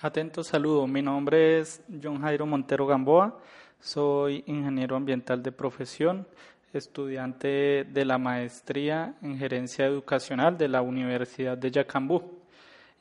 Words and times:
Atento 0.00 0.44
saludo, 0.44 0.86
mi 0.86 1.00
nombre 1.00 1.58
es 1.58 1.82
John 2.02 2.20
Jairo 2.20 2.44
Montero 2.44 2.86
Gamboa, 2.86 3.40
soy 3.80 4.44
ingeniero 4.46 4.94
ambiental 4.94 5.42
de 5.42 5.52
profesión, 5.52 6.28
estudiante 6.74 7.86
de 7.90 8.04
la 8.04 8.18
maestría 8.18 9.14
en 9.22 9.38
gerencia 9.38 9.86
educacional 9.86 10.58
de 10.58 10.68
la 10.68 10.82
Universidad 10.82 11.56
de 11.56 11.70
Yacambú. 11.70 12.42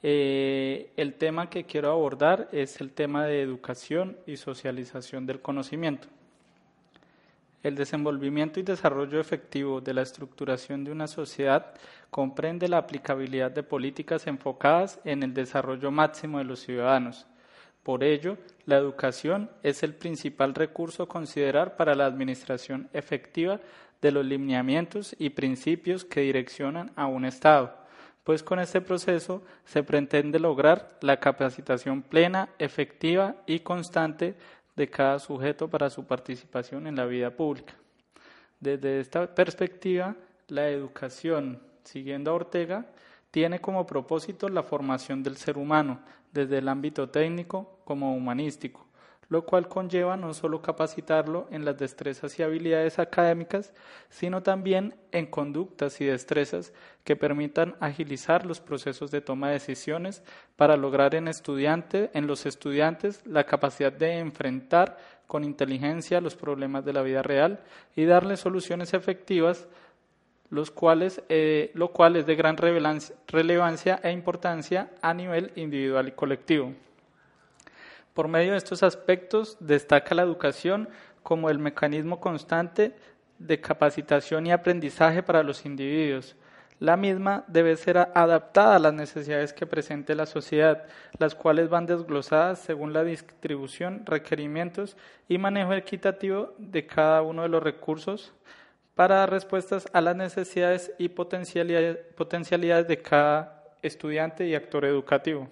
Eh, 0.02 0.94
el 0.96 1.16
tema 1.16 1.50
que 1.50 1.66
quiero 1.66 1.92
abordar 1.92 2.48
es 2.54 2.80
el 2.80 2.92
tema 2.92 3.26
de 3.26 3.42
educación 3.42 4.16
y 4.26 4.38
socialización 4.38 5.26
del 5.26 5.42
conocimiento. 5.42 6.08
El 7.66 7.74
desenvolvimiento 7.74 8.60
y 8.60 8.64
desarrollo 8.64 9.20
efectivo 9.20 9.82
de 9.82 9.96
la 9.96 10.04
estructuración 10.04 10.84
de 10.84 10.92
una 10.92 11.08
sociedad 11.08 11.74
comprende 12.12 12.68
la 12.68 12.78
aplicabilidad 12.78 13.50
de 13.50 13.64
políticas 13.64 14.28
enfocadas 14.28 15.00
en 15.04 15.24
el 15.24 15.34
desarrollo 15.34 15.90
máximo 15.90 16.38
de 16.38 16.44
los 16.44 16.60
ciudadanos. 16.60 17.26
Por 17.82 18.04
ello, 18.04 18.38
la 18.68 18.78
educación 18.78 19.50
es 19.64 19.82
el 19.82 19.96
principal 19.96 20.54
recurso 20.54 21.02
a 21.02 21.08
considerar 21.08 21.76
para 21.76 21.96
la 21.96 22.06
administración 22.06 22.88
efectiva 22.94 23.60
de 24.00 24.12
los 24.12 24.24
lineamientos 24.24 25.16
y 25.18 25.32
principios 25.32 26.06
que 26.06 26.22
direccionan 26.22 26.92
a 26.96 27.08
un 27.08 27.26
Estado, 27.26 27.76
pues 28.24 28.44
con 28.44 28.60
este 28.60 28.80
proceso 28.80 29.42
se 29.66 29.82
pretende 29.82 30.38
lograr 30.38 31.00
la 31.02 31.20
capacitación 31.20 32.04
plena, 32.04 32.50
efectiva 32.60 33.38
y 33.48 33.62
constante 33.62 34.36
de 34.76 34.90
cada 34.90 35.20
sujeto 35.20 35.70
para 35.70 35.90
su 35.90 36.06
participación 36.06 36.88
en 36.88 36.96
la 36.96 37.06
vida 37.06 37.32
pública. 37.32 37.74
Desde 38.60 39.00
esta 39.00 39.34
perspectiva, 39.34 40.16
la 40.48 40.70
educación, 40.70 41.62
siguiendo 41.84 42.32
a 42.32 42.36
Ortega, 42.36 42.86
tiene 43.32 43.60
como 43.60 43.86
propósito 43.86 44.50
la 44.50 44.64
formación 44.64 45.24
del 45.24 45.38
ser 45.38 45.58
humano 45.58 46.00
desde 46.32 46.58
el 46.58 46.68
ámbito 46.68 47.10
técnico 47.10 47.80
como 47.84 48.16
humanístico, 48.16 48.85
lo 49.30 49.46
cual 49.46 49.68
conlleva 49.68 50.18
no 50.18 50.34
solo 50.34 50.62
capacitarlo 50.62 51.48
en 51.52 51.66
las 51.66 51.78
destrezas 51.78 52.38
y 52.40 52.44
habilidades 52.44 53.00
académicas, 53.00 53.74
sino 54.10 54.44
también 54.44 54.96
en 55.12 55.26
conductas 55.26 56.00
y 56.02 56.06
destrezas 56.06 56.74
que 57.04 57.16
permitan 57.16 57.76
agilizar 57.80 58.46
los 58.46 58.60
procesos 58.60 59.12
de 59.12 59.22
toma 59.22 59.48
de 59.48 59.54
decisiones 59.54 60.24
para 60.56 60.78
lograr 60.78 61.16
en, 61.16 61.28
en 61.28 62.28
los 62.28 62.46
estudiantes 62.46 63.26
la 63.26 63.44
capacidad 63.46 63.92
de 63.92 64.20
enfrentar 64.20 64.98
con 65.28 65.44
inteligencia 65.44 66.22
los 66.22 66.36
problemas 66.36 66.86
de 66.86 66.94
la 66.94 67.02
vida 67.02 67.24
real 67.24 67.60
y 67.96 68.06
darles 68.06 68.40
soluciones 68.40 68.94
efectivas 68.94 69.68
los 70.50 70.72
cuales, 70.72 71.22
eh, 71.30 71.72
lo 71.74 71.90
cual 71.90 72.16
es 72.16 72.26
de 72.26 72.36
gran 72.36 72.56
relevancia 72.58 74.00
e 74.04 74.12
importancia 74.12 74.92
a 75.02 75.14
nivel 75.14 75.52
individual 75.56 76.08
y 76.08 76.12
colectivo. 76.12 76.74
Por 78.16 78.30
medio 78.30 78.54
de 78.54 78.58
estos 78.58 78.82
aspectos 78.82 79.58
destaca 79.60 80.16
la 80.16 80.22
educación 80.22 80.88
como 81.22 81.50
el 81.50 81.60
mecanismo 81.60 82.22
constante 82.22 82.96
de 83.40 83.60
capacitación 83.60 84.48
y 84.48 84.54
aprendizaje 84.54 85.22
para 85.22 85.44
los 85.44 85.66
individuos. 85.66 86.38
La 86.80 86.96
misma 86.96 87.44
debe 87.48 87.76
ser 87.76 87.98
adaptada 87.98 88.78
a 88.78 88.80
las 88.80 88.94
necesidades 88.94 89.52
que 89.52 89.68
presente 89.68 90.16
la 90.16 90.28
sociedad, 90.28 90.86
las 91.20 91.36
cuales 91.36 91.68
van 91.68 91.88
desglosadas 91.88 92.60
según 92.60 92.94
la 92.94 93.04
distribución, 93.04 94.06
requerimientos 94.06 94.96
y 95.28 95.38
manejo 95.38 95.74
equitativo 95.74 96.54
de 96.58 96.88
cada 96.88 97.22
uno 97.22 97.42
de 97.42 97.50
los 97.50 97.62
recursos 97.62 98.34
para 98.94 99.16
dar 99.16 99.30
respuestas 99.30 99.90
a 99.92 100.00
las 100.00 100.16
necesidades 100.16 100.94
y 100.98 101.10
potencialidades 101.10 102.88
de 102.88 103.02
cada 103.02 103.66
estudiante 103.82 104.48
y 104.48 104.56
actor 104.56 104.86
educativo. 104.86 105.50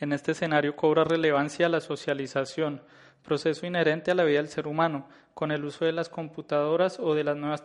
En 0.00 0.12
este 0.12 0.32
escenario 0.32 0.74
cobra 0.76 1.04
relevancia 1.04 1.68
la 1.68 1.80
socialización, 1.80 2.82
proceso 3.22 3.66
inherente 3.66 4.10
a 4.10 4.14
la 4.14 4.24
vida 4.24 4.38
del 4.38 4.48
ser 4.48 4.66
humano, 4.66 5.08
con 5.34 5.50
el 5.50 5.64
uso 5.64 5.84
de 5.84 5.92
las 5.92 6.08
computadoras 6.08 6.98
o 7.00 7.14
de 7.14 7.24
las 7.24 7.36
nuevas 7.36 7.62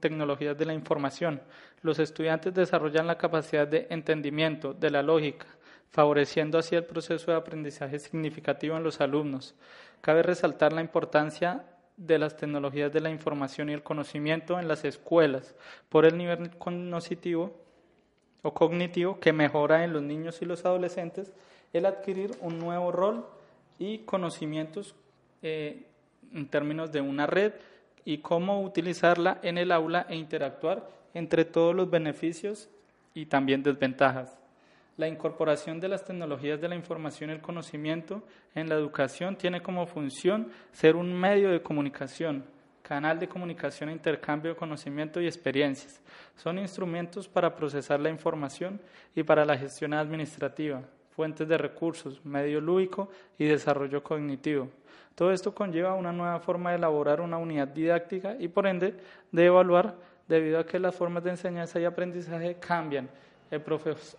tecnologías 0.00 0.58
de 0.58 0.66
la 0.66 0.74
información. 0.74 1.40
Los 1.82 1.98
estudiantes 1.98 2.52
desarrollan 2.52 3.06
la 3.06 3.18
capacidad 3.18 3.66
de 3.66 3.86
entendimiento, 3.90 4.74
de 4.74 4.90
la 4.90 5.02
lógica, 5.02 5.46
favoreciendo 5.90 6.58
así 6.58 6.76
el 6.76 6.84
proceso 6.84 7.30
de 7.30 7.38
aprendizaje 7.38 7.98
significativo 7.98 8.76
en 8.76 8.82
los 8.82 9.00
alumnos. 9.00 9.54
Cabe 10.00 10.22
resaltar 10.22 10.72
la 10.72 10.82
importancia 10.82 11.64
de 11.96 12.18
las 12.18 12.36
tecnologías 12.36 12.92
de 12.92 13.00
la 13.00 13.10
información 13.10 13.70
y 13.70 13.72
el 13.72 13.82
conocimiento 13.82 14.58
en 14.60 14.68
las 14.68 14.84
escuelas 14.84 15.54
por 15.88 16.04
el 16.04 16.16
nivel 16.16 16.56
cognitivo 16.56 17.56
o 18.42 18.54
cognitivo 18.54 19.18
que 19.18 19.32
mejora 19.32 19.82
en 19.82 19.92
los 19.92 20.02
niños 20.02 20.40
y 20.40 20.44
los 20.44 20.64
adolescentes 20.64 21.32
el 21.72 21.86
adquirir 21.86 22.32
un 22.40 22.58
nuevo 22.58 22.92
rol 22.92 23.26
y 23.78 23.98
conocimientos 23.98 24.94
eh, 25.42 25.84
en 26.32 26.48
términos 26.48 26.92
de 26.92 27.00
una 27.00 27.26
red 27.26 27.52
y 28.04 28.18
cómo 28.18 28.62
utilizarla 28.62 29.38
en 29.42 29.58
el 29.58 29.72
aula 29.72 30.06
e 30.08 30.16
interactuar 30.16 30.88
entre 31.14 31.44
todos 31.44 31.74
los 31.74 31.90
beneficios 31.90 32.68
y 33.14 33.26
también 33.26 33.62
desventajas. 33.62 34.38
La 34.96 35.06
incorporación 35.06 35.78
de 35.78 35.88
las 35.88 36.04
tecnologías 36.04 36.60
de 36.60 36.68
la 36.68 36.74
información 36.74 37.30
y 37.30 37.34
el 37.34 37.40
conocimiento 37.40 38.22
en 38.54 38.68
la 38.68 38.74
educación 38.74 39.36
tiene 39.36 39.60
como 39.60 39.86
función 39.86 40.50
ser 40.72 40.96
un 40.96 41.12
medio 41.12 41.50
de 41.50 41.62
comunicación, 41.62 42.44
canal 42.82 43.18
de 43.20 43.28
comunicación 43.28 43.90
e 43.90 43.92
intercambio 43.92 44.52
de 44.52 44.56
conocimiento 44.56 45.20
y 45.20 45.26
experiencias. 45.26 46.00
Son 46.34 46.58
instrumentos 46.58 47.28
para 47.28 47.54
procesar 47.54 48.00
la 48.00 48.10
información 48.10 48.80
y 49.14 49.22
para 49.22 49.44
la 49.44 49.56
gestión 49.56 49.94
administrativa, 49.94 50.82
fuentes 51.18 51.48
de 51.48 51.58
recursos, 51.58 52.24
medio 52.24 52.60
lúdico 52.60 53.08
y 53.36 53.46
desarrollo 53.46 54.04
cognitivo. 54.04 54.68
Todo 55.16 55.32
esto 55.32 55.52
conlleva 55.52 55.94
una 55.94 56.12
nueva 56.12 56.38
forma 56.38 56.70
de 56.70 56.76
elaborar 56.76 57.20
una 57.20 57.38
unidad 57.38 57.66
didáctica 57.66 58.36
y 58.38 58.46
por 58.46 58.68
ende 58.68 58.94
de 59.32 59.46
evaluar 59.46 59.96
debido 60.28 60.60
a 60.60 60.64
que 60.64 60.78
las 60.78 60.94
formas 60.94 61.24
de 61.24 61.30
enseñanza 61.30 61.80
y 61.80 61.84
aprendizaje 61.86 62.54
cambian. 62.60 63.10
El, 63.50 63.64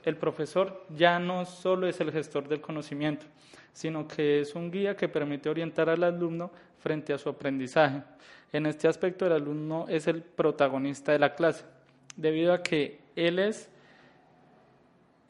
el 0.03 0.17
profesor 0.17 0.83
ya 0.89 1.19
no 1.19 1.45
solo 1.45 1.87
es 1.87 2.01
el 2.01 2.11
gestor 2.11 2.49
del 2.49 2.59
conocimiento, 2.59 3.27
sino 3.71 4.05
que 4.05 4.41
es 4.41 4.53
un 4.53 4.69
guía 4.69 4.97
que 4.97 5.07
permite 5.07 5.49
orientar 5.49 5.89
al 5.89 6.03
alumno 6.03 6.51
frente 6.79 7.13
a 7.13 7.17
su 7.17 7.29
aprendizaje. 7.29 8.03
En 8.51 8.65
este 8.65 8.89
aspecto 8.89 9.25
el 9.25 9.31
alumno 9.31 9.85
es 9.87 10.05
el 10.07 10.21
protagonista 10.21 11.13
de 11.13 11.19
la 11.19 11.33
clase, 11.33 11.63
debido 12.17 12.51
a 12.51 12.61
que 12.61 12.99
él 13.15 13.39
es 13.39 13.69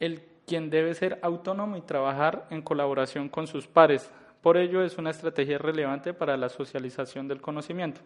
el 0.00 0.29
quien 0.50 0.68
debe 0.68 0.96
ser 0.96 1.20
autónomo 1.22 1.76
y 1.76 1.80
trabajar 1.80 2.48
en 2.50 2.60
colaboración 2.60 3.28
con 3.28 3.46
sus 3.46 3.68
pares. 3.68 4.10
Por 4.42 4.56
ello 4.56 4.82
es 4.82 4.98
una 4.98 5.10
estrategia 5.10 5.58
relevante 5.58 6.12
para 6.12 6.36
la 6.36 6.48
socialización 6.48 7.28
del 7.28 7.40
conocimiento. 7.40 8.00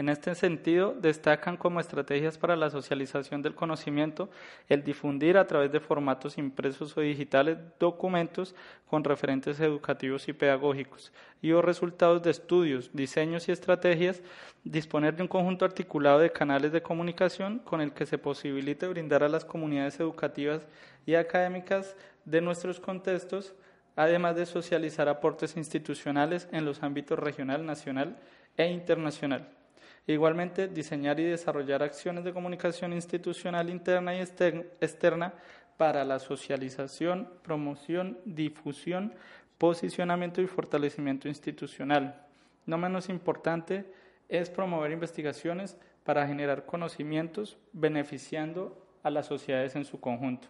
En 0.00 0.08
este 0.08 0.34
sentido, 0.34 0.94
destacan 0.98 1.58
como 1.58 1.78
estrategias 1.78 2.38
para 2.38 2.56
la 2.56 2.70
socialización 2.70 3.42
del 3.42 3.54
conocimiento 3.54 4.30
el 4.66 4.82
difundir 4.82 5.36
a 5.36 5.46
través 5.46 5.70
de 5.72 5.78
formatos 5.78 6.38
impresos 6.38 6.96
o 6.96 7.02
digitales 7.02 7.58
documentos 7.78 8.54
con 8.86 9.04
referentes 9.04 9.60
educativos 9.60 10.26
y 10.26 10.32
pedagógicos 10.32 11.12
y 11.42 11.52
o 11.52 11.60
resultados 11.60 12.22
de 12.22 12.30
estudios, 12.30 12.88
diseños 12.94 13.46
y 13.50 13.52
estrategias, 13.52 14.22
disponer 14.64 15.16
de 15.16 15.20
un 15.20 15.28
conjunto 15.28 15.66
articulado 15.66 16.20
de 16.20 16.32
canales 16.32 16.72
de 16.72 16.80
comunicación 16.80 17.58
con 17.58 17.82
el 17.82 17.92
que 17.92 18.06
se 18.06 18.16
posibilite 18.16 18.88
brindar 18.88 19.22
a 19.22 19.28
las 19.28 19.44
comunidades 19.44 20.00
educativas 20.00 20.66
y 21.04 21.14
académicas 21.14 21.94
de 22.24 22.40
nuestros 22.40 22.80
contextos, 22.80 23.52
además 23.96 24.34
de 24.34 24.46
socializar 24.46 25.10
aportes 25.10 25.58
institucionales 25.58 26.48
en 26.52 26.64
los 26.64 26.82
ámbitos 26.82 27.18
regional, 27.18 27.66
nacional 27.66 28.16
e 28.56 28.66
internacional. 28.68 29.59
Igualmente, 30.06 30.68
diseñar 30.68 31.20
y 31.20 31.24
desarrollar 31.24 31.82
acciones 31.82 32.24
de 32.24 32.32
comunicación 32.32 32.92
institucional 32.92 33.70
interna 33.70 34.14
y 34.14 34.20
externa 34.20 35.34
para 35.76 36.04
la 36.04 36.18
socialización, 36.18 37.28
promoción, 37.42 38.18
difusión, 38.24 39.14
posicionamiento 39.58 40.42
y 40.42 40.46
fortalecimiento 40.46 41.28
institucional. 41.28 42.26
No 42.66 42.78
menos 42.78 43.08
importante 43.08 43.92
es 44.28 44.50
promover 44.50 44.90
investigaciones 44.92 45.76
para 46.04 46.26
generar 46.26 46.66
conocimientos 46.66 47.58
beneficiando 47.72 48.84
a 49.02 49.10
las 49.10 49.26
sociedades 49.26 49.76
en 49.76 49.84
su 49.84 50.00
conjunto. 50.00 50.48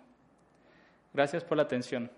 Gracias 1.13 1.45
por 1.45 1.57
la 1.57 1.65
atención. 1.65 2.11